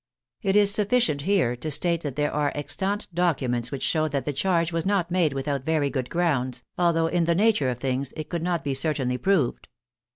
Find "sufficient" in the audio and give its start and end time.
0.73-1.21